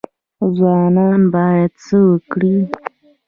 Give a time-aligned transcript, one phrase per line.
[0.57, 2.55] ځوانان باید څه وکړي؟